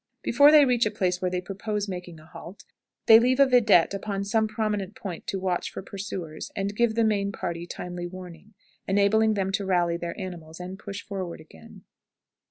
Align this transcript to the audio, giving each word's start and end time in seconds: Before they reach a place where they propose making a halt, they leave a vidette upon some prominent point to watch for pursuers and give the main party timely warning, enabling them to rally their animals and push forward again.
Before 0.23 0.49
they 0.51 0.65
reach 0.65 0.87
a 0.87 0.89
place 0.89 1.21
where 1.21 1.29
they 1.29 1.41
propose 1.41 1.87
making 1.87 2.19
a 2.19 2.25
halt, 2.25 2.63
they 3.05 3.19
leave 3.19 3.39
a 3.39 3.45
vidette 3.45 3.93
upon 3.93 4.23
some 4.23 4.47
prominent 4.47 4.95
point 4.95 5.27
to 5.27 5.37
watch 5.39 5.69
for 5.69 5.83
pursuers 5.83 6.49
and 6.55 6.75
give 6.75 6.95
the 6.95 7.03
main 7.03 7.31
party 7.31 7.67
timely 7.67 8.07
warning, 8.07 8.55
enabling 8.87 9.35
them 9.35 9.51
to 9.51 9.63
rally 9.63 9.97
their 9.97 10.19
animals 10.19 10.59
and 10.59 10.79
push 10.79 11.03
forward 11.03 11.39
again. 11.39 11.83